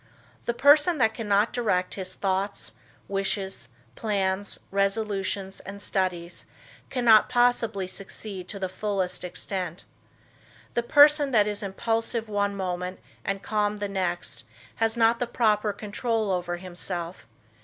The 0.45 0.53
person 0.55 0.97
that 0.97 1.13
cannot 1.13 1.53
direct 1.53 1.93
his 1.93 2.15
thoughts, 2.15 2.71
wishes, 3.07 3.67
plans, 3.95 4.57
resolutions 4.71 5.59
and 5.59 5.79
studies 5.79 6.47
cannot 6.89 7.29
possibly 7.29 7.85
succeed 7.85 8.47
to 8.47 8.57
the 8.57 8.67
fullest 8.67 9.23
extent. 9.23 9.83
The 10.73 10.81
person 10.81 11.29
that 11.33 11.45
is 11.45 11.61
impulsive 11.61 12.27
one 12.27 12.55
moment 12.55 12.99
and 13.23 13.43
calm 13.43 13.77
the 13.77 13.87
next 13.87 14.45
has 14.77 14.97
not 14.97 15.19
the 15.19 15.27
proper 15.27 15.71
control 15.71 16.31
over 16.31 16.57
himself. 16.57 17.27